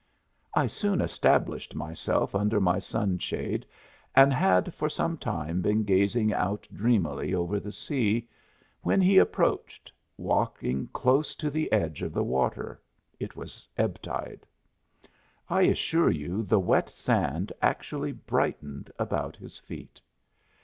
I 0.55 0.65
soon 0.65 0.99
established 0.99 1.75
myself 1.75 2.33
under 2.33 2.59
my 2.59 2.79
sunshade 2.79 3.67
and 4.15 4.33
had 4.33 4.73
for 4.73 4.89
some 4.89 5.15
time 5.15 5.61
been 5.61 5.83
gazing 5.83 6.33
out 6.33 6.67
dreamily 6.73 7.35
over 7.35 7.59
the 7.59 7.71
sea, 7.71 8.27
when 8.81 8.99
he 8.99 9.19
approached, 9.19 9.91
walking 10.17 10.87
close 10.87 11.35
to 11.35 11.51
the 11.51 11.71
edge 11.71 12.01
of 12.01 12.13
the 12.13 12.23
water 12.23 12.81
it 13.19 13.35
was 13.35 13.67
ebb 13.77 14.01
tide. 14.01 14.47
I 15.47 15.61
assure 15.69 16.09
you 16.09 16.41
the 16.41 16.59
wet 16.59 16.89
sand 16.89 17.51
actually 17.61 18.11
brightened 18.13 18.91
about 18.97 19.35
his 19.35 19.59
feet! 19.59 20.01